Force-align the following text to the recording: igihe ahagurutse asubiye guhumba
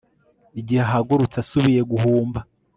igihe 0.59 0.81
ahagurutse 0.87 1.37
asubiye 1.43 1.81
guhumba 1.91 2.39